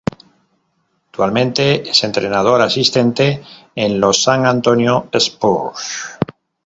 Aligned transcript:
Actualmente 1.09 1.87
es 1.87 2.03
entrenador 2.03 2.59
asistente 2.61 3.43
en 3.75 3.99
los 3.99 4.23
San 4.23 4.47
Antonio 4.47 5.07
Spurs. 5.13 6.09